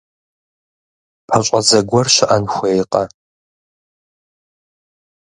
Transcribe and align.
ПэщӀэдзэ 1.27 1.79
гуэр 1.89 2.07
щыӀэн 2.13 2.43
хуейкъэ? 2.53 3.03